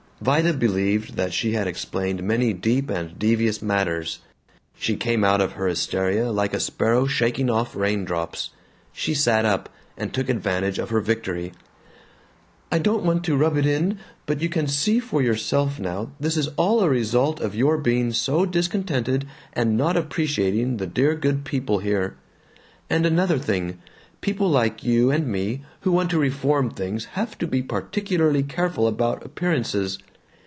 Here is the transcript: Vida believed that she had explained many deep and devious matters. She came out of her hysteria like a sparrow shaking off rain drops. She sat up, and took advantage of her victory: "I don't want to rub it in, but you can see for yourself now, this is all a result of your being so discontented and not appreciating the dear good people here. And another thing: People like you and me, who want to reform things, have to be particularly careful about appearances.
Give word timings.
Vida 0.23 0.53
believed 0.53 1.15
that 1.15 1.33
she 1.33 1.53
had 1.53 1.65
explained 1.65 2.21
many 2.21 2.53
deep 2.53 2.91
and 2.91 3.17
devious 3.17 3.59
matters. 3.59 4.19
She 4.77 4.95
came 4.95 5.23
out 5.23 5.41
of 5.41 5.53
her 5.53 5.65
hysteria 5.65 6.31
like 6.31 6.53
a 6.53 6.59
sparrow 6.59 7.07
shaking 7.07 7.49
off 7.49 7.75
rain 7.75 8.05
drops. 8.05 8.51
She 8.93 9.15
sat 9.15 9.45
up, 9.45 9.67
and 9.97 10.13
took 10.13 10.29
advantage 10.29 10.77
of 10.77 10.91
her 10.91 10.99
victory: 11.01 11.53
"I 12.71 12.77
don't 12.77 13.01
want 13.03 13.23
to 13.23 13.35
rub 13.35 13.57
it 13.57 13.65
in, 13.65 13.97
but 14.27 14.41
you 14.43 14.47
can 14.47 14.67
see 14.67 14.99
for 14.99 15.23
yourself 15.23 15.79
now, 15.79 16.11
this 16.19 16.37
is 16.37 16.49
all 16.49 16.81
a 16.81 16.89
result 16.91 17.39
of 17.41 17.55
your 17.55 17.79
being 17.79 18.13
so 18.13 18.45
discontented 18.45 19.25
and 19.53 19.75
not 19.75 19.97
appreciating 19.97 20.77
the 20.77 20.85
dear 20.85 21.15
good 21.15 21.45
people 21.45 21.79
here. 21.79 22.15
And 22.91 23.07
another 23.07 23.39
thing: 23.39 23.79
People 24.21 24.51
like 24.51 24.83
you 24.83 25.09
and 25.09 25.25
me, 25.25 25.63
who 25.79 25.91
want 25.91 26.11
to 26.11 26.19
reform 26.19 26.69
things, 26.69 27.05
have 27.17 27.39
to 27.39 27.47
be 27.47 27.63
particularly 27.63 28.43
careful 28.43 28.85
about 28.87 29.25
appearances. 29.25 29.97